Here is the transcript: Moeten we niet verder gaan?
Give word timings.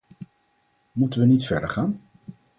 Moeten 0.91 1.19
we 1.19 1.25
niet 1.25 1.45
verder 1.45 1.69
gaan? 1.69 2.01